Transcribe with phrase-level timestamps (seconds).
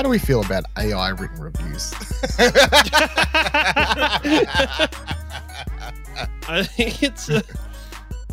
[0.00, 1.92] How do we feel about AI written reviews?
[6.48, 7.42] I think it's a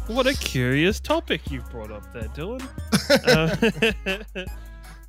[0.07, 2.65] what a curious topic you've brought up there, Dylan.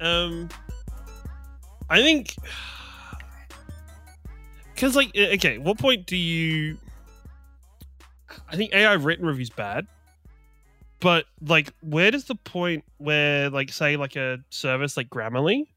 [0.01, 0.49] Uh, um,
[1.89, 2.35] I think
[4.75, 6.77] because like okay, what point do you?
[8.51, 9.87] I think AI written reviews bad,
[10.99, 15.69] but like, where does the point where like say like a service like Grammarly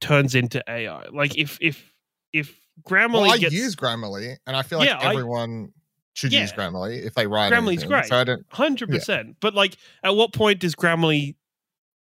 [0.00, 1.06] turns into AI?
[1.12, 1.92] Like if if
[2.32, 2.54] if
[2.88, 5.72] Grammarly well, I gets use Grammarly, and I feel like Yeah, I- everyone
[6.14, 6.40] should Yeah.
[6.42, 7.52] use Grammarly if they write.
[7.52, 7.88] Grammarly's anything.
[7.88, 8.06] great.
[8.06, 8.44] So I don't.
[8.50, 9.36] hundred percent.
[9.40, 11.36] But like, at what point does Grammarly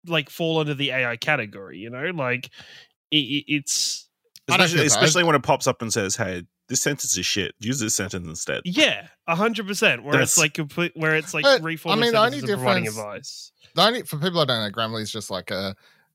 [0.07, 1.79] like fall under the AI category?
[1.79, 2.47] You know, like
[3.11, 4.09] it, it, it's
[4.49, 7.55] Especially, especially when it pops up and says, "Hey, this sentence is shit.
[7.61, 10.05] Use this sentence instead." yeah, hundred percent.
[10.05, 12.59] Where it's like complete, where it's like But, reforming I mean, the only sentences and
[12.61, 13.53] providing difference- advice.
[13.75, 15.75] The only for people I don't know, Grammarly is just like a.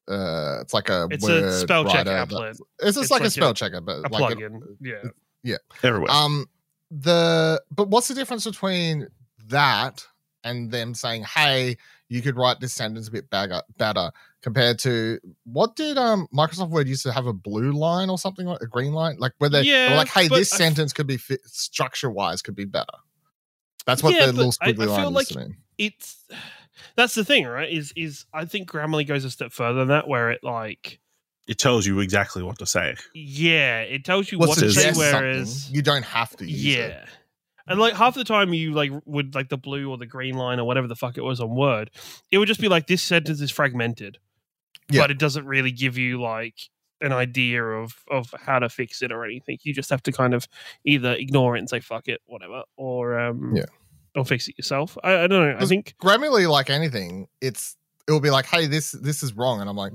[0.10, 3.12] Uh, it's like a It's word a spell check writer applet, that- It's just It's
[3.12, 5.12] like, like a spell a- checker, but a like it- plugin.
[5.44, 6.12] yeah, Everywhere.
[6.12, 6.48] Um,
[6.92, 9.08] the but what's the difference between
[9.48, 10.06] that
[10.44, 15.20] and them saying, "Hey, you could write this sentence a bit bagger, better," compared to
[15.44, 18.68] what did um Microsoft Word used to have a blue line or something like a
[18.68, 21.18] green line, like where they, they were like, "Hey, this I f- sentence could be
[21.18, 22.86] fit, structure wise could be better."
[23.86, 25.58] That's what Yeah, the but little I- I squiggly feel line like used to mean.
[25.78, 26.26] it's
[26.96, 27.72] that's the thing, right?
[27.72, 31.00] Is is I think Grammarly goes a step further than that, where it like
[31.48, 32.96] it tells you exactly what to say.
[33.14, 36.64] yeah, it tells you Well, what to say, suggest whereas you don't have to use
[36.76, 36.86] yeah.
[36.86, 37.10] it.
[37.68, 40.60] And like half the time you like would like the blue or the green line
[40.60, 41.92] or whatever the fuck it was on Word,
[42.32, 44.18] it would just be like this sentence is fragmented.
[44.90, 45.02] Yeah.
[45.02, 46.56] But it doesn't really give you like
[47.02, 49.60] an idea of of how to fix it or anything.
[49.64, 50.48] You just have to kind of
[50.84, 53.66] either ignore it and say fuck it, whatever, or um Yeah.
[54.16, 54.98] Or fix it yourself.
[55.04, 55.58] I, I don't know.
[55.60, 57.76] I think Grammarly, like anything, it's
[58.08, 59.94] it will be like, "Hey, this this is wrong," and I'm like,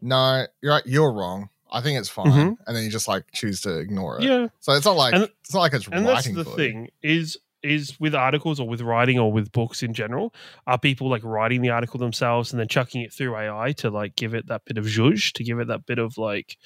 [0.00, 1.48] "No, you're right, you're wrong.
[1.70, 2.56] I think it's fine," Mhm.
[2.66, 4.24] and then you just like choose to ignore it.
[4.24, 4.48] yeah.
[4.60, 6.56] So it's not like And- it's not like it's and that's writing the for you.
[6.56, 10.34] thing is is with articles or with writing or with books in general
[10.66, 14.16] are people like writing the article themselves and then chucking it through ai to like
[14.16, 16.56] give it that bit of zhuzh to give it that bit of like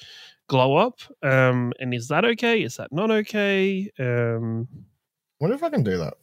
[0.47, 4.67] glow up um and is that okay is that not okay um
[5.39, 6.15] Wonder if I can do that.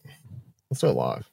[0.71, 1.29] Let's do it live.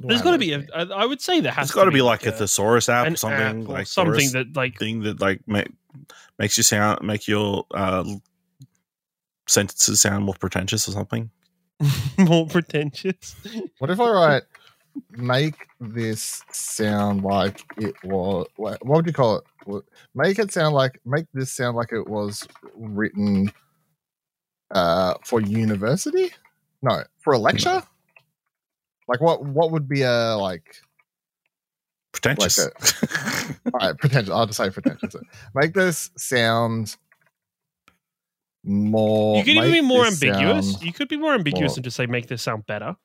[0.00, 0.68] What do I there's have got to be a, here?
[0.74, 3.10] I I would say there has It's got to be like a a- thesaurus app
[3.10, 5.62] or something app or like something that like thing that like ma-
[6.38, 8.04] makes you sound make your uh,
[9.46, 11.30] sentences sound more pretentious or something.
[12.18, 13.34] more pretentious
[13.78, 14.42] What if I write
[15.10, 19.84] make this sound like it was what what would you call it?
[20.14, 23.52] Make it sound like make this sound like it was written
[24.70, 26.30] uh for university?
[26.82, 27.82] No, for a lecture?
[29.12, 30.76] Like what what would be a like
[32.12, 32.58] Pretentious.
[32.58, 34.30] all right, pretentious.
[34.30, 35.14] I'll just say pretentious.
[35.54, 36.96] Make this sound
[38.64, 39.36] more.
[39.38, 42.06] you could even be more ambiguous you could be more ambiguous more- and just say
[42.06, 42.96] make this sound better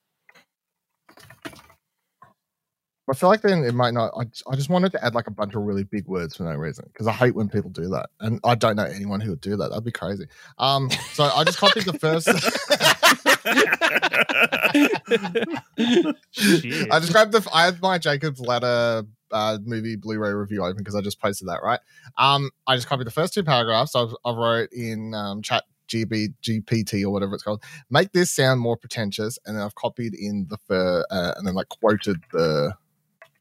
[3.09, 4.11] I feel like then it might not.
[4.17, 6.53] I, I just wanted to add like a bunch of really big words for no
[6.55, 9.41] reason because I hate when people do that, and I don't know anyone who would
[9.41, 9.69] do that.
[9.69, 10.25] That'd be crazy.
[10.57, 12.27] Um, so I just copied the first.
[16.91, 17.47] I just grabbed the.
[17.53, 21.63] I had my Jacob's Ladder uh, movie Blu-ray review open because I just posted that
[21.63, 21.79] right.
[22.17, 23.95] Um, I just copied the first two paragraphs.
[23.95, 27.63] I've, I wrote in um, Chat GB GPT or whatever it's called.
[27.89, 31.53] Make this sound more pretentious, and then I've copied in the fir, uh, and then
[31.53, 32.73] like quoted the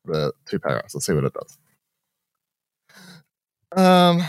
[0.06, 0.94] the two paragraphs.
[0.94, 1.58] Let's see what it does.
[3.76, 4.20] Um,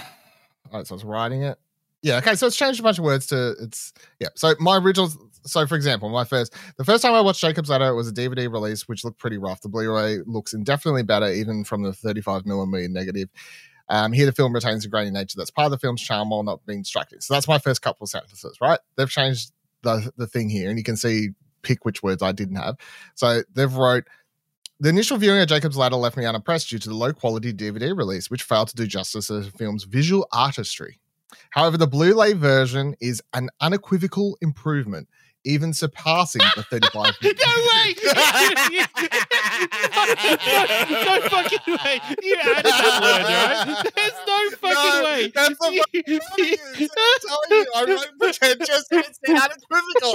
[0.72, 1.58] all right, so I was writing it.
[2.04, 4.28] Yeah, okay, so it's changed a bunch of words to it's yeah.
[4.36, 5.10] So my original,
[5.44, 8.14] so for example, my first the first time I watched Jacob's Ladder, it was a
[8.14, 9.62] DVD release, which looked pretty rough.
[9.62, 13.30] The Blu-ray looks indefinitely better, even from the 35 millimeter negative.
[13.90, 16.44] Um, here, the film retains the grainy nature that's part of the film's charm while
[16.44, 17.22] not being distracting.
[17.22, 18.80] So that's my first couple sentences, right?
[18.96, 19.52] They've changed
[19.82, 21.30] the the thing here, and you can see
[21.64, 22.76] pick which words I didn't have.
[23.16, 24.06] So they've wrote.
[24.80, 27.98] The initial viewing of Jacob's Ladder left me unimpressed due to the low quality DVD
[27.98, 31.00] release, which failed to do justice to the film's visual artistry.
[31.50, 35.08] However, the Blu ray version is an unequivocal improvement,
[35.46, 36.94] even surpassing the 35.
[36.94, 37.96] no way!
[38.06, 38.12] no,
[41.06, 42.00] no fucking way!
[42.22, 43.92] You added that word, right?
[43.96, 45.32] There's no fucking No, way.
[45.34, 45.72] that's the
[46.08, 46.20] You-
[46.80, 46.88] I'm
[47.28, 50.14] telling you, I wrote pretentious and it's unequivocal.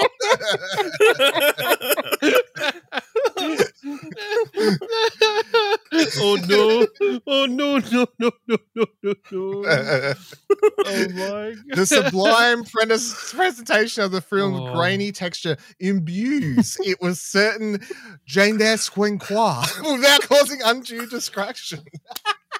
[6.19, 6.87] oh no!
[7.27, 7.79] Oh no!
[7.79, 8.07] No!
[8.19, 8.31] No!
[8.49, 8.57] No!
[8.77, 8.85] No!
[9.03, 9.15] No!
[9.31, 10.15] no.
[10.85, 11.77] Oh my god!
[11.77, 14.75] the sublime pres- presentation of the film's Oh.
[14.75, 17.81] grainy texture imbues it with certain
[18.27, 21.81] je ne without causing undue distraction.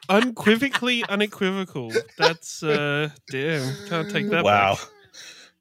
[0.09, 1.93] Unequivocally unequivocal.
[2.19, 3.75] That's uh damn.
[3.89, 4.45] Can't take that.
[4.45, 4.75] wow.
[4.75, 4.85] Back.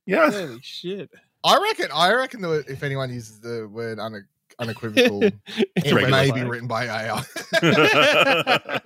[0.06, 0.32] Yeah.
[0.32, 1.10] Holy shit.
[1.44, 1.88] I reckon.
[1.94, 4.28] I reckon that if anyone uses the word une-
[4.60, 7.24] unequivocal, it may be written by AI.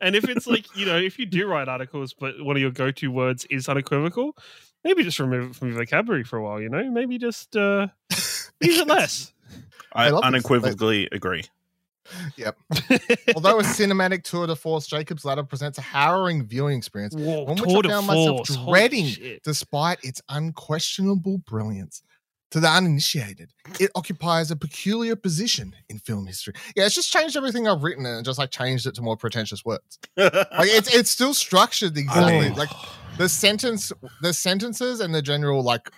[0.00, 2.72] and if it's like you know, if you do write articles, but one of your
[2.72, 4.36] go-to words is unequivocal,
[4.84, 6.60] maybe just remove it from your vocabulary for a while.
[6.60, 9.32] You know, maybe just uh, use it less.
[9.92, 10.28] I, love this.
[10.28, 11.44] unequivocally agree.
[13.34, 17.56] Although a cinematic tour de force, Jacob's Ladder presents a harrowing viewing experience, Whoa, One
[17.58, 18.54] which I found myself force.
[18.54, 19.38] Holy dreading.
[19.44, 22.02] despite its unquestionable brilliance.
[22.50, 23.50] To the uninitiated,
[23.80, 26.52] it occupies a peculiar position in film history.
[26.76, 29.64] Yeah, it's just changed everything I've written and just like changed it to more pretentious
[29.64, 29.98] words.
[30.18, 30.34] Like
[30.68, 32.58] it's it's still structured exactly Oh.
[32.58, 32.68] like
[33.16, 35.96] the sentence, the sentences, and the general like w-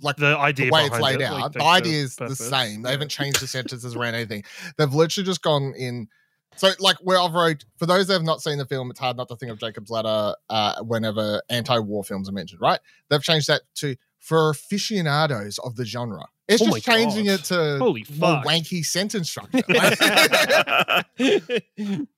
[0.00, 1.40] like the idea the way it's laid it, out.
[1.40, 2.82] like, the the idea is the same.
[2.82, 2.92] They Yeah.
[2.92, 4.44] haven't changed the sentences around anything.
[4.78, 6.08] They've literally just gone in.
[6.56, 9.16] So, like, where I've wrote for those that have not seen the film, it's hard
[9.18, 12.60] not to think of Jacob's Ladder uh, whenever anti-war films are mentioned.
[12.62, 12.80] Right?
[13.10, 16.24] They've changed that to for aficionados of the genre.
[16.48, 17.40] It's Oh just changing God.
[17.40, 18.46] it to Holy more fuck.
[18.46, 19.62] wanky sentence structure.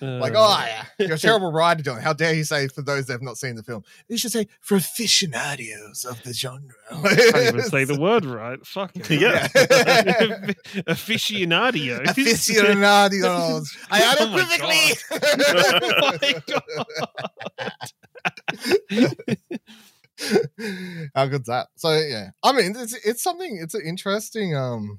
[0.00, 2.00] like, Uh, oh yeah, you're a terrible writer, John.
[2.00, 3.84] How dare you say for those that have not seen the film?
[4.08, 6.70] You should say for aficionados of the genre.
[6.90, 8.64] I can't even say the word right.
[8.66, 9.10] Fuck it.
[9.10, 9.48] Yeah.
[10.86, 12.08] Aficionadio.
[12.08, 13.76] aficionados.
[13.90, 14.94] I Oh my unequivocally.
[21.14, 21.68] How good's that?
[21.76, 23.58] So yeah, I mean, it's it's something.
[23.62, 24.56] It's an interesting.
[24.56, 24.98] Um,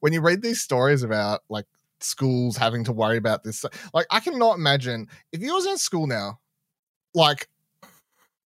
[0.00, 1.64] when you read these stories about like
[2.04, 3.64] schools having to worry about this,
[3.94, 6.40] like I cannot imagine if you was in school now,
[7.14, 7.48] like,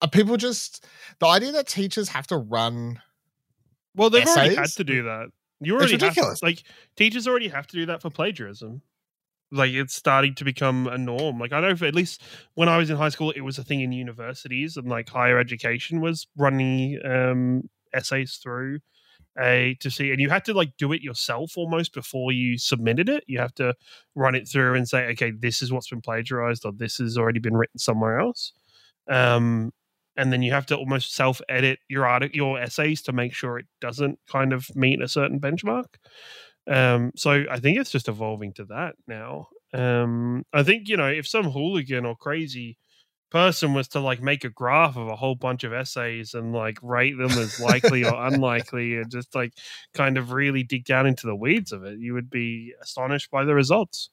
[0.02, 0.86] are people just
[1.18, 3.00] the idea that teachers have to run
[3.94, 5.28] Well, they've already had to do that.
[5.60, 6.42] You already to, ridiculous.
[6.42, 6.62] like
[6.96, 8.82] teachers already have to do that for plagiarism.
[9.52, 11.38] Like it's starting to become a norm.
[11.38, 12.22] Like I know for at least
[12.54, 15.38] when I was in high school, it was a thing in universities and like higher
[15.38, 18.78] education was running um, essays through
[19.38, 23.08] a to see, and you had to like do it yourself almost before you submitted
[23.08, 23.24] it.
[23.26, 23.74] You have to
[24.14, 27.40] run it through and say, okay, this is what's been plagiarized, or this has already
[27.40, 28.52] been written somewhere else.
[29.08, 29.72] Um,
[30.16, 33.58] and then you have to almost self edit your art your essays to make sure
[33.58, 35.86] it doesn't kind of meet a certain benchmark
[36.66, 41.08] um so i think it's just evolving to that now um i think you know
[41.08, 42.76] if some hooligan or crazy
[43.30, 46.78] person was to like make a graph of a whole bunch of essays and like
[46.82, 49.52] rate them as likely or unlikely and just like
[49.94, 53.44] kind of really dig down into the weeds of it you would be astonished by
[53.44, 54.10] the results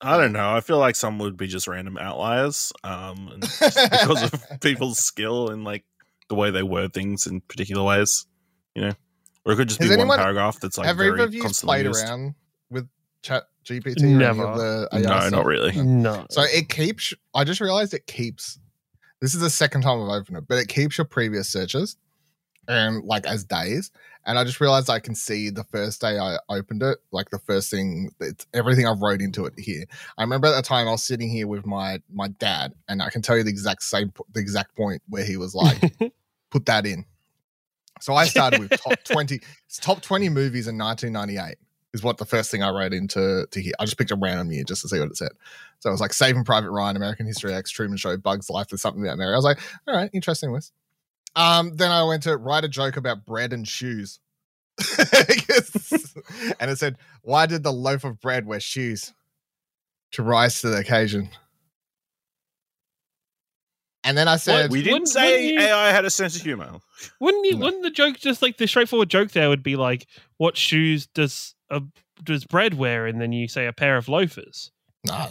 [0.00, 0.54] I don't know.
[0.54, 4.98] I feel like some would be just random outliers, um, and just because of people's
[4.98, 5.84] skill and like
[6.28, 8.26] the way they word things in particular ways,
[8.74, 8.92] you know.
[9.46, 11.42] Or it could just Has be one paragraph that's like have very either of you
[11.42, 12.04] constantly played used.
[12.04, 12.34] around with
[13.24, 14.02] Chat GPT?
[14.02, 14.42] Never.
[14.42, 15.30] the No, stuff?
[15.32, 15.72] not really.
[15.82, 17.12] no So it keeps.
[17.34, 18.58] I just realized it keeps.
[19.20, 21.96] This is the second time I've opened it, but it keeps your previous searches,
[22.68, 23.90] and like as days.
[24.26, 27.38] And I just realized I can see the first day I opened it, like the
[27.38, 29.84] first thing, it's everything I've wrote into it here.
[30.16, 33.08] I remember at the time I was sitting here with my my dad, and I
[33.10, 35.80] can tell you the exact same, the exact point where he was like,
[36.50, 37.04] "Put that in."
[38.00, 39.40] So I started with top twenty,
[39.80, 41.56] top twenty movies in 1998
[41.94, 43.72] is what the first thing I wrote into to here.
[43.78, 45.30] I just picked a random year just to see what it said.
[45.78, 48.68] So it was like Saving Private Ryan, American History X, Truman Show, Bugs Life.
[48.68, 49.32] There's something about Mary.
[49.32, 50.72] I was like, all right, interesting list.
[51.36, 54.18] Um, then I went to write a joke about bread and shoes.
[56.58, 59.14] and it said, Why did the loaf of bread wear shoes?
[60.12, 61.30] To rise to the occasion.
[64.04, 66.78] And then I said, We didn't Wouldn't- say you- AI had a sense of humor.
[67.20, 67.56] Wouldn't you?
[67.56, 67.64] No.
[67.66, 70.06] Wouldn't the joke just like the straightforward joke there would be like,
[70.36, 71.82] "What shoes does a
[72.22, 74.70] does bread wear?" And then you say a pair of loafers.
[75.06, 75.28] No, no.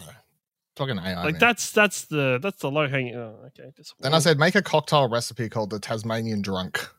[0.75, 1.23] Fucking AI.
[1.23, 1.39] like man.
[1.39, 3.15] that's that's the that's the low hanging.
[3.15, 3.69] Oh, okay.
[3.99, 6.89] Then I said, make a cocktail recipe called the Tasmanian Drunk.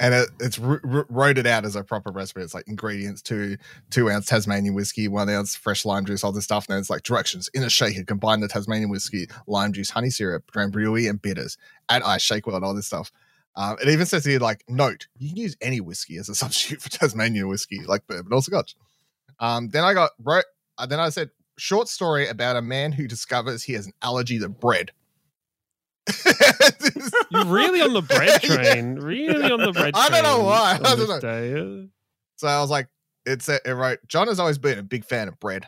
[0.00, 2.40] And it, it's r- r- wrote it out as a proper recipe.
[2.40, 3.56] It's like ingredients: two
[3.90, 6.66] two ounce Tasmanian whiskey, one ounce fresh lime juice, all this stuff.
[6.68, 10.50] And it's like directions in a shaker: combine the Tasmanian whiskey, lime juice, honey syrup,
[10.52, 11.58] Drambuie, and bitters.
[11.88, 13.12] Add ice, shake well, and all this stuff.
[13.54, 16.80] Um, it even says here, like, note: you can use any whiskey as a substitute
[16.80, 18.76] for Tasmanian whiskey, like bourbon or scotch.
[19.38, 20.44] Um, then I got wrote.
[20.78, 24.38] Uh, then I said, short story about a man who discovers he has an allergy
[24.38, 24.90] to bread.
[27.46, 28.94] Really on the bread train.
[28.96, 29.94] Really on the bread.
[29.94, 30.78] I don't know why.
[30.82, 31.20] I don't know.
[31.20, 31.88] day.
[32.36, 32.88] So I was like,
[33.24, 35.66] it's it wrote, John has always been a big fan of bread.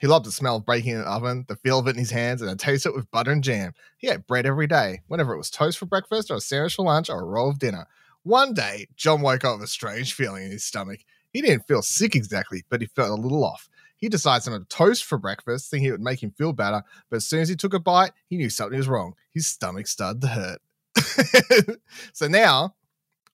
[0.00, 2.10] He loved the smell of baking in an oven, the feel of it in his
[2.10, 3.72] hands, and the taste of it with butter and jam.
[3.98, 6.84] He ate bread every day, whenever it was toast for breakfast or a sandwich for
[6.84, 7.86] lunch or a roll of dinner.
[8.24, 11.00] One day, John woke up with a strange feeling in his stomach.
[11.32, 13.68] He didn't feel sick exactly, but he felt a little off.
[13.96, 16.82] He decides on a toast for breakfast, thinking it would make him feel better.
[17.08, 19.14] But as soon as he took a bite, he knew something was wrong.
[19.30, 20.60] His stomach started to hurt.
[22.12, 22.74] so now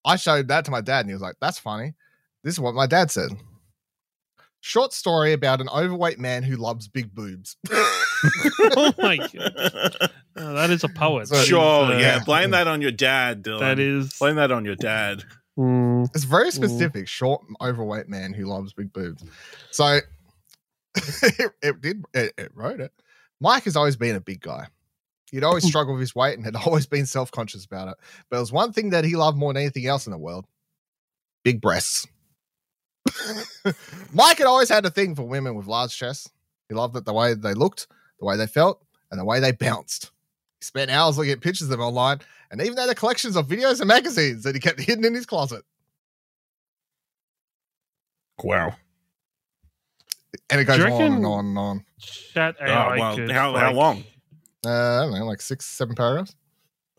[0.05, 1.95] I showed that to my dad, and he was like, That's funny.
[2.45, 3.31] This is what my dad said.
[4.61, 7.57] Short story about an overweight man who loves big boobs.
[8.77, 11.29] oh my god, oh, that is a poet.
[11.29, 12.23] So- sure, uh, yeah.
[12.25, 13.61] Blame that on your dad, Dylan.
[13.61, 14.15] That is.
[14.19, 15.23] Blame that on your dad.
[15.57, 16.53] Mm, It's very Ooh.
[16.53, 17.07] specific.
[17.09, 19.25] Short, overweight man who loves big boobs.
[19.71, 20.01] So
[20.97, 22.05] it, it did.
[22.15, 22.93] It, it wrote it.
[23.41, 24.67] Mike has always been a big guy.
[25.31, 25.69] He'd always mm.
[25.69, 27.97] struggled with his weight and had always been self conscious about it.
[28.29, 30.47] But there was one thing that he loved more than anything else in the world:
[31.45, 32.07] big breasts.
[34.13, 36.31] Mike had always had a thing for women with large chests.
[36.69, 37.87] He loved it the way they looked,
[38.21, 40.11] the way they felt, and the way they bounced.
[40.61, 42.21] He spent hours looking at pictures of them online
[42.51, 45.27] and even had a collections of videos and magazines that he kept hidden in his
[45.27, 45.65] closet.
[48.43, 48.77] Wow.
[50.51, 51.85] And it goes Do on and on and on.
[51.99, 54.05] chat Oh, AI well, could, how, how long?
[54.67, 56.35] Uh, I don't know, like six, seven paragraphs.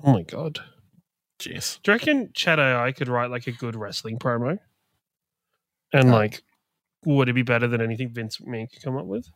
[0.04, 0.60] Oh my god.
[1.40, 1.80] Jeez.
[1.84, 4.60] Do you reckon Chat AI could write like a good wrestling promo?
[5.94, 6.14] And No.
[6.14, 6.42] like,
[7.06, 9.30] would it be better than anything Vince McMahon could come up with?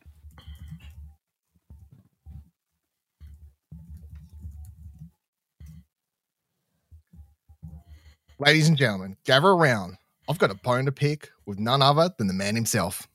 [8.40, 9.98] Ladies and gentlemen, gather around.
[10.30, 13.08] I've got a bone to pick with none other than the man himself,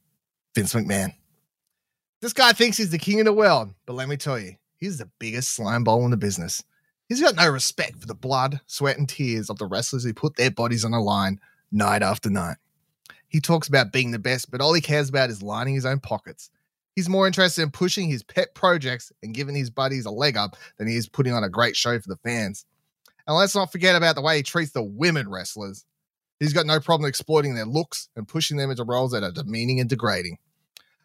[0.55, 1.15] Vince McMahon.
[2.21, 4.99] This guy thinks he's the king of the world, but let me tell you, he's
[4.99, 6.63] the biggest slime in the business.
[7.09, 10.37] He's got no respect for the blood, sweat, and tears of the wrestlers who put
[10.37, 11.41] their bodies on the line
[11.73, 12.57] night after night.
[13.29, 16.01] He talks about being the best, but all he cares about is lining his own
[16.01, 16.51] pockets.
[16.95, 20.57] He's more interested in pushing his pet projects and giving his buddies a leg up
[20.79, 22.67] than he is putting on a great show for the fans.
[23.27, 25.85] And let's not forget about the way he treats the women wrestlers.
[26.41, 29.81] He's got no problem exploiting their looks and pushing them into roles that are demeaning
[29.81, 30.39] and degrading.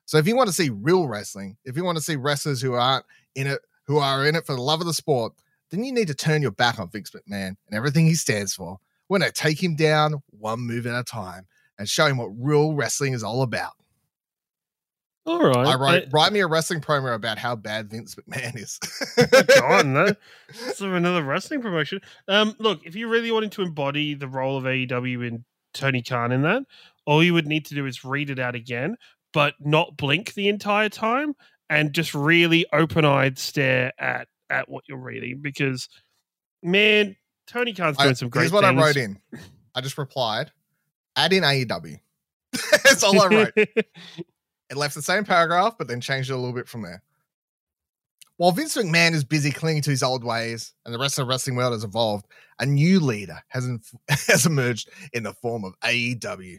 [0.05, 2.73] So if you want to see real wrestling, if you want to see wrestlers who
[2.73, 5.33] aren't in it, who are in it for the love of the sport,
[5.71, 8.77] then you need to turn your back on Vince McMahon and everything he stands for.
[9.09, 11.47] We're going to take him down one move at a time
[11.77, 13.73] and show him what real wrestling is all about.
[15.25, 15.67] All right.
[15.67, 18.77] I write, write me a wrestling promo about how bad Vince McMahon is.
[19.59, 20.17] Gone, that-
[20.75, 22.01] So another wrestling promotion.
[22.27, 26.31] Um, look, if you really wanted to embody the role of AEW and Tony Khan
[26.33, 26.63] in that,
[27.05, 28.97] all you would need to do is read it out again,
[29.31, 31.35] but not blink the entire time
[31.73, 35.89] and just really open-eyed stare at at what you're reading because
[36.61, 37.15] man,
[37.47, 38.81] Tony Khan's doing I- some great here's what things.
[38.81, 39.19] I wrote in.
[39.75, 40.51] I just replied,
[41.15, 41.99] add in AEW.
[42.83, 43.53] That's all I wrote.
[44.69, 47.03] It left the same paragraph, but then changed it a little bit from there.
[48.37, 51.29] While Vince McMahon is busy clinging to his old ways and the rest of the
[51.29, 52.25] wrestling world has evolved,
[52.59, 56.57] a new leader has, inf- has emerged in the form of AEW.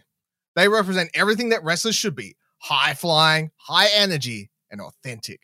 [0.55, 5.41] They represent everything that wrestlers should be high flying, high energy, and authentic.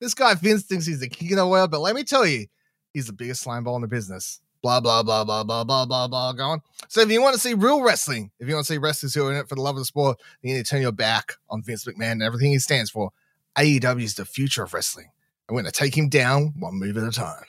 [0.00, 2.46] This guy Vince thinks he's the king of the world, but let me tell you,
[2.94, 4.40] he's the biggest slime ball in the business.
[4.62, 6.60] Blah, blah, blah, blah, blah, blah, blah, blah, going.
[6.88, 9.26] So if you want to see real wrestling, if you want to see wrestlers who
[9.26, 11.34] are in it for the love of the sport, you need to turn your back
[11.48, 13.10] on Vince McMahon and everything he stands for.
[13.58, 15.10] AEW is the future of wrestling.
[15.48, 17.44] And we're going to take him down one move at a time.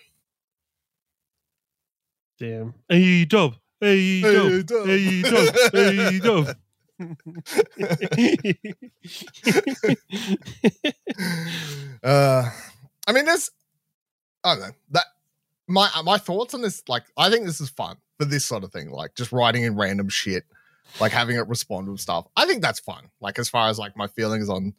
[2.39, 2.73] Damn.
[2.89, 3.55] Hey dub.
[3.79, 4.21] Hey
[6.19, 6.55] dub.
[7.01, 7.15] Hey
[7.95, 8.15] dub.
[8.17, 8.37] Hey
[9.43, 9.97] dub.
[12.03, 12.49] uh,
[13.07, 13.51] I mean, there's,
[14.43, 15.05] I don't know that
[15.67, 16.83] my my thoughts on this.
[16.87, 19.75] Like, I think this is fun for this sort of thing, like just writing in
[19.75, 20.43] random shit,
[20.99, 22.27] like having it respond with stuff.
[22.35, 23.09] I think that's fun.
[23.19, 24.73] Like, as far as like my feelings on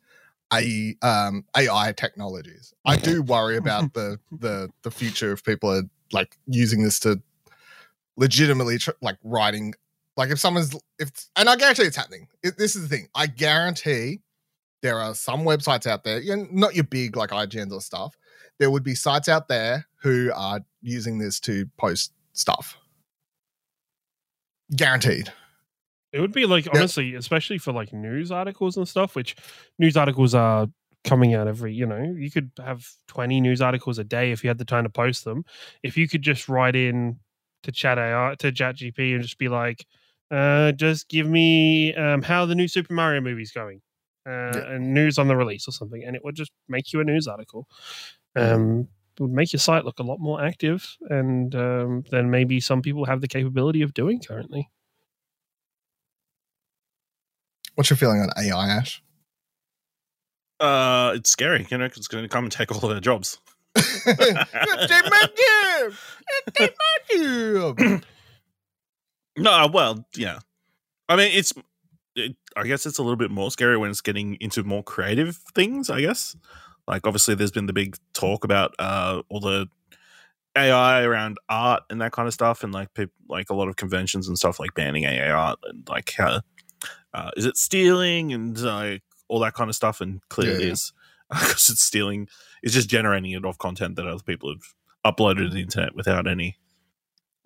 [0.53, 5.83] a um AI technologies, I do worry about the the the future if people are
[6.13, 7.23] like using this to
[8.17, 9.75] legitimately tr- like writing.
[10.17, 12.29] Like, if someone's if and I guarantee it's happening.
[12.43, 13.09] It, this is the thing.
[13.15, 14.21] I guarantee
[14.83, 18.15] there are some websites out there, you know, not your big like IGNs or stuff.
[18.59, 22.77] There would be sites out there who are using this to post stuff.
[24.75, 25.33] Guaranteed.
[26.13, 26.73] It would be like Yeah.
[26.75, 29.37] honestly, especially for like news articles and stuff, which
[29.79, 30.69] news articles are
[31.05, 34.49] coming out every, you know, you could have 20 news articles a day if you
[34.49, 35.45] had the time to post them.
[35.83, 37.19] If you could just write in
[37.63, 39.87] to chat AI to chat GP and just be like,
[40.33, 43.81] uh, just give me um, how the new Super Mario movie is going.
[44.27, 44.75] Uh, Yeah.
[44.75, 47.27] and news on the release or something, and it would just make you a news
[47.27, 47.67] article.
[48.37, 52.61] Um, it would make your site look a lot more active, and um, than maybe
[52.61, 54.71] some people have the capability of doing currently.
[57.75, 59.03] What's your feeling on AI, Ash?
[60.61, 63.01] Uh, it's scary, you know, 'cause it's going to come and take all of their
[63.01, 63.41] jobs.
[63.75, 65.97] It's Dave Matthew!
[66.29, 66.75] It's Dave
[67.11, 68.01] Matthew!
[69.37, 70.41] No, well, yeah.
[71.09, 71.53] I mean, it's
[72.15, 75.37] it, I guess it's a little bit more scary when it's getting into more creative
[75.55, 75.89] things.
[75.91, 76.37] I guess,
[76.87, 79.69] like obviously, there's been the big talk about uh, all the
[80.57, 83.77] AI around art and that kind of stuff, and like people, like a lot of
[83.77, 86.41] conventions and stuff like banning AI art and like uh,
[87.15, 90.73] uh, is it stealing and like all that kind of stuff, and clearly Yeah.
[90.73, 90.93] is
[91.31, 92.29] because it's stealing.
[92.63, 96.27] It's just generating it off content that other people have uploaded to the internet without
[96.29, 96.57] any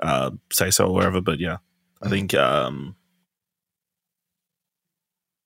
[0.02, 1.20] uh, say so or whatever.
[1.20, 1.58] But yeah,
[2.02, 2.94] I think um,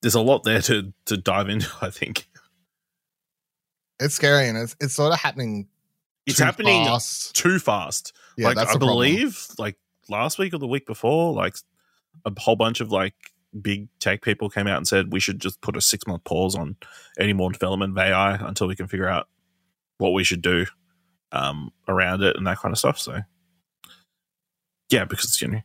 [0.01, 1.67] there's a lot there to to dive into.
[1.81, 2.27] I think
[3.99, 5.67] It's scary and it's it's sort of happening.
[6.25, 7.35] it's too happening fast.
[7.35, 8.13] too fast.
[8.37, 8.95] Yeah, like that's I the problem.
[8.97, 9.77] believe, like
[10.09, 11.55] last week or the week before, like
[12.25, 13.13] a whole bunch of like
[13.61, 16.55] big tech people came out and said we should just put a six month pause
[16.55, 16.75] on
[17.19, 19.27] any more development of AI until we can figure out
[19.97, 20.65] what we should do
[21.31, 22.97] um, around it and that kind of stuff.
[22.97, 23.19] So
[24.89, 25.61] yeah, because you know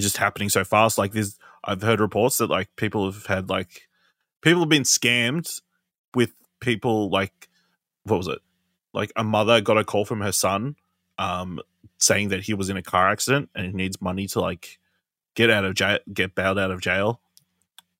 [0.00, 0.98] it's just happening so fast.
[0.98, 3.88] Like there's, I've heard reports that like people have had like
[4.40, 5.60] people have been scammed
[6.14, 7.48] with people like
[8.04, 8.38] what was it?
[8.92, 10.76] Like a mother got a call from her son
[11.18, 11.60] um,
[11.98, 14.78] saying that he was in a car accident and he needs money to like
[15.34, 17.20] get out of jail, get bailed out of jail.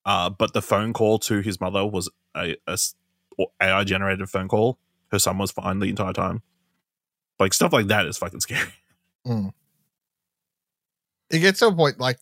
[0.07, 2.57] Uh, but the phone call to his mother was a
[3.61, 4.79] AI generated phone call.
[5.11, 6.43] Her son was fine the entire time.
[7.39, 8.73] Like stuff like that is fucking scary.
[11.31, 12.19] It gets to a point like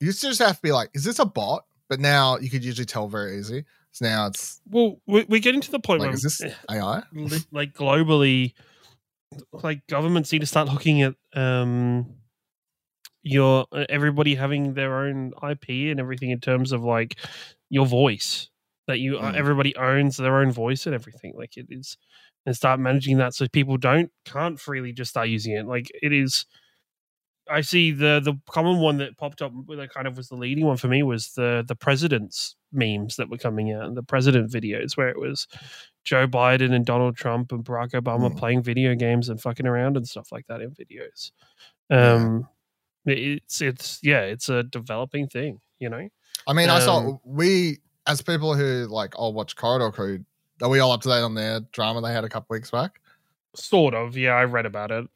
[0.00, 1.64] you used to just have to be like, is this a bot?
[1.88, 3.64] But now you could usually tell very easy.
[3.92, 7.02] So now it's Well, we- we're getting to the point like, where is this AI?
[7.52, 8.54] like globally
[9.52, 12.06] like governments need to start looking at um
[13.22, 17.16] your everybody having their own ip and everything in terms of like
[17.70, 18.48] your voice
[18.88, 19.34] that you Mm.
[19.36, 21.96] everybody owns their own voice and everything like it is
[22.44, 26.12] and start managing that so people don't can't freely just start using it like it
[26.12, 26.44] is
[27.52, 30.64] i see the the common one that popped up that kind of was the leading
[30.66, 34.50] one for me was the the president's memes that were coming out and the president
[34.50, 35.46] videos where it was
[36.04, 38.38] Joe Biden and Donald Trump and Barack Obama Mm.
[38.38, 41.30] playing video games and fucking around and stuff like that in videos.
[41.90, 42.48] Um,
[43.04, 46.08] it's it's yeah, it's a developing thing, you know.
[46.46, 50.24] I mean, I saw Um, we as people who like all watch Corridor Crew.
[50.62, 53.00] Are we all up to date on their drama they had a couple weeks back?
[53.54, 54.32] Sort of, yeah.
[54.32, 55.06] I read about it.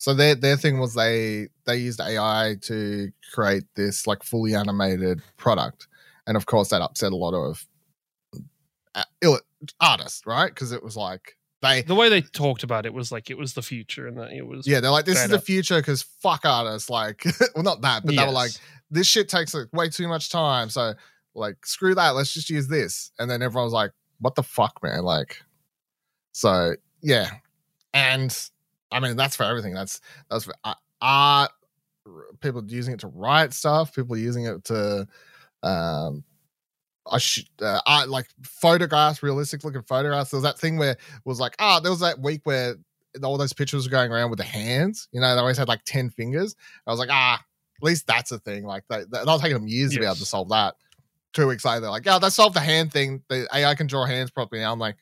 [0.00, 5.22] So their their thing was they they used AI to create this like fully animated
[5.36, 5.86] product,
[6.26, 7.66] and of course that upset a lot of
[8.94, 9.36] uh,
[9.78, 10.48] artists, right?
[10.48, 13.52] Because it was like they The way they talked about it was like it was
[13.52, 16.46] the future and that it was yeah they're like this is the future because fuck
[16.46, 17.22] artists like
[17.54, 18.52] well not that but they were like
[18.90, 20.94] this shit takes like way too much time so
[21.34, 23.12] like screw that let's just use this.
[23.18, 25.02] And then everyone was like what the fuck man?
[25.02, 25.42] Like
[26.32, 27.30] so yeah.
[27.92, 28.36] And
[28.92, 30.00] i mean that's for everything that's
[30.30, 30.54] that's for
[31.00, 31.50] art
[32.40, 35.06] people using it to write stuff people using it to
[35.62, 36.24] um
[37.10, 40.30] I sh- uh, art, like photographs, realistic looking photographs.
[40.30, 42.76] There was that thing where it was like, ah, there was that week where
[43.22, 45.08] all those pictures were going around with the hands.
[45.12, 46.54] You know, they always had like 10 fingers.
[46.86, 48.64] I was like, ah, at least that's a thing.
[48.64, 50.74] Like, they, they, will taking them years to be able to solve that.
[51.32, 53.22] Two weeks later, they're like, yeah, they solved the hand thing.
[53.28, 54.72] The AI can draw hands properly now.
[54.72, 54.96] I'm like,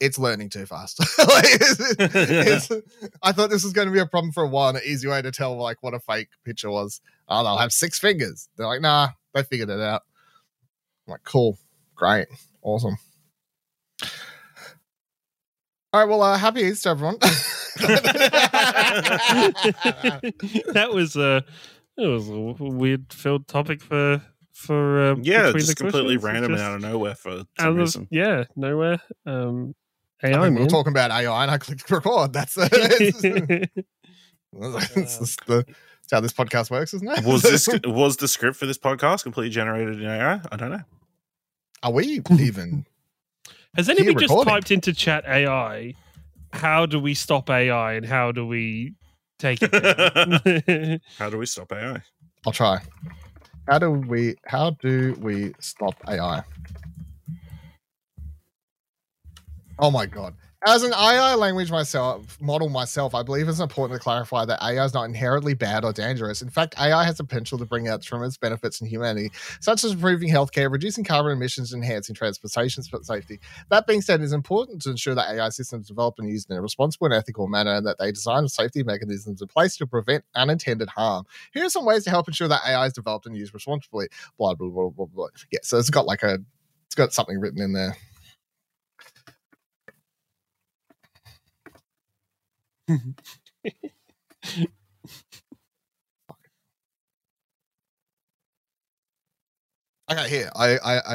[0.00, 0.98] it's learning too fast.
[1.18, 2.70] Like, it's- it's-
[3.22, 5.08] I thought this was going to be a problem for a while, and an easy
[5.08, 7.00] way to tell like what a fake picture was.
[7.28, 8.48] Oh, they'll have six fingers.
[8.56, 10.02] They're like, nah, they figured it out.
[11.06, 11.58] I'm like, cool,
[11.94, 12.26] great,
[12.62, 12.96] awesome.
[15.92, 17.16] All right, well, uh, happy Easter, everyone.
[20.72, 21.44] that was a
[21.96, 24.20] it was a weird filled topic for
[24.52, 26.24] for uh, yeah, just completely questions.
[26.24, 28.08] random and out of nowhere for out some of- reason.
[28.10, 29.74] yeah nowhere um
[30.22, 32.32] I AI mean, We're talking about AI, and I clicked record.
[32.32, 35.62] That's, it's, it's just the, uh.
[36.02, 37.24] it's how this podcast works, isn't it?
[37.24, 40.40] Was this was the script for this podcast completely generated in AI?
[40.50, 40.82] I don't know.
[41.82, 42.86] Are we even?
[43.74, 44.52] Has anybody Here just recording.
[44.54, 45.94] typed into chat AI?
[46.52, 48.94] How do we stop AI and how do we
[49.38, 51.02] take it?
[51.18, 52.00] How do we stop AI?
[52.46, 52.78] I'll try.
[53.68, 54.36] How do we?
[54.46, 56.42] How do we stop AI?
[59.78, 60.34] Oh my god!
[60.66, 64.82] As an AI language myself model myself, I believe it's important to clarify that AI
[64.84, 66.40] is not inherently bad or dangerous.
[66.40, 69.92] In fact, AI has the potential to bring out tremendous benefits in humanity, such as
[69.92, 73.38] improving healthcare, reducing carbon emissions, enhancing transportation safety.
[73.68, 76.56] That being said, it is important to ensure that AI systems develop and used in
[76.56, 80.24] a responsible and ethical manner, and that they design safety mechanisms in place to prevent
[80.34, 81.26] unintended harm.
[81.52, 84.08] Here are some ways to help ensure that AI is developed and used responsibly.
[84.38, 85.28] Blah blah blah blah blah.
[85.50, 86.38] Yeah, so it's got like a,
[86.86, 87.94] it's got something written in there.
[92.88, 93.00] Okay,
[100.28, 100.52] here.
[100.54, 101.14] I I I,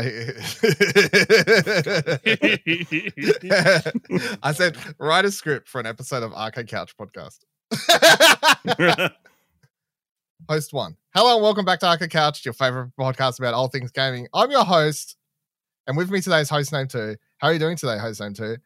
[4.44, 7.40] I said write a script for an episode of Arcade Couch podcast.
[10.50, 10.98] host one.
[11.16, 14.28] Hello and welcome back to Arcade Couch, your favorite podcast about all things gaming.
[14.34, 15.16] I'm your host,
[15.88, 17.16] and with me today is host name two.
[17.38, 18.58] How are you doing today, host name two?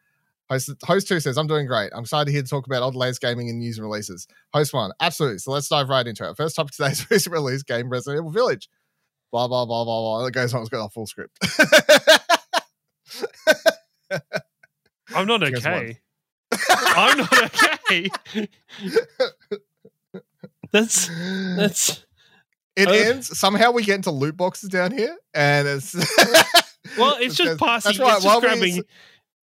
[0.49, 1.91] Host, host two says, I'm doing great.
[1.93, 4.27] I'm excited here to talk about old latest gaming and news and releases.
[4.53, 5.39] Host one, absolutely.
[5.39, 6.37] So let's dive right into it.
[6.37, 8.69] First topic today is recent release game Resident Evil Village.
[9.31, 10.25] Blah, blah, blah, blah, blah.
[10.27, 11.37] It goes on, it's got a full script.
[15.15, 15.99] I'm not okay.
[16.69, 17.33] I'm not
[17.91, 18.09] okay.
[20.71, 21.07] That's
[21.57, 22.05] that's
[22.75, 22.91] it Oh.
[22.91, 23.37] ends.
[23.37, 25.93] Somehow we get into loot boxes down here, and it's
[26.97, 28.15] well, it's just passing That's right.
[28.17, 28.83] It's while just we- grabbing.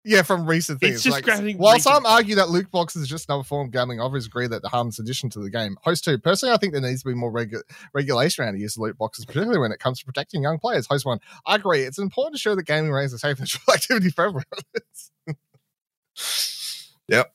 [0.06, 0.96] Yeah, from recent things.
[0.96, 3.74] It's just like, while recent- some argue that loot boxes is just another form of
[3.74, 5.78] gambling, others agree that the harmless addition to the game.
[5.84, 7.62] Host two, personally, I think there needs to be more regu-
[7.94, 10.88] regulation around the use of loot boxes, particularly when it comes to protecting young players.
[10.88, 11.82] Host one, I agree.
[11.82, 14.46] It's important to show that gaming remains a safe and natural activity for everyone.
[17.10, 17.34] yep.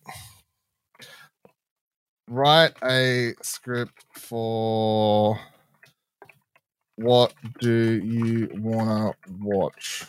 [2.28, 5.38] Write a script for
[6.96, 10.06] what do you want to watch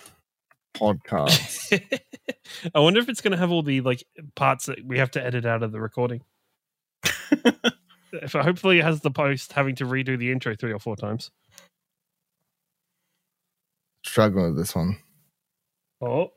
[0.76, 1.82] podcast.
[2.76, 4.04] I wonder if it's going to have all the like
[4.36, 6.22] parts that we have to edit out of the recording.
[8.14, 11.32] if hopefully it has the post having to redo the intro three or four times.
[14.06, 14.98] Struggling with this one.
[16.02, 16.32] Oh,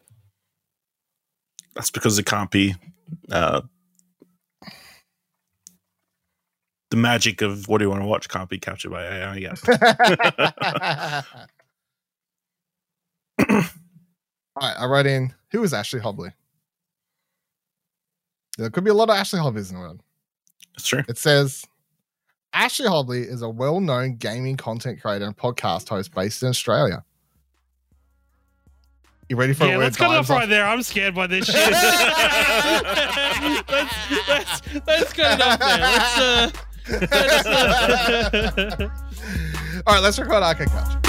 [1.75, 2.75] That's because it can't be
[3.31, 3.61] uh,
[6.91, 9.59] the magic of what do you want to watch can't be captured by AI yet.
[13.51, 13.63] All
[14.61, 16.33] right, I wrote in who is Ashley Hobley?
[18.57, 20.03] There could be a lot of Ashley Hobleys in the world.
[20.75, 21.03] It's true.
[21.09, 21.65] It says
[22.53, 27.05] Ashley Hobley is a well known gaming content creator and podcast host based in Australia.
[29.29, 29.75] You ready for yeah.
[29.75, 30.41] a word Let's cut it dives off off?
[30.41, 30.67] right there.
[30.67, 31.55] I'm scared by this shit.
[33.69, 35.79] let's, let's, let's cut it off there.
[35.79, 36.19] Let's.
[36.19, 36.51] Uh,
[37.11, 38.89] let's uh,
[39.87, 41.08] All right, let's record Arcade Couch.